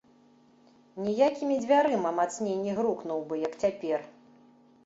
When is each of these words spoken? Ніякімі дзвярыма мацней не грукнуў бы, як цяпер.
Ніякімі 1.07 1.59
дзвярыма 1.63 2.13
мацней 2.21 2.57
не 2.65 2.73
грукнуў 2.81 3.19
бы, 3.31 3.35
як 3.47 3.53
цяпер. 3.67 3.99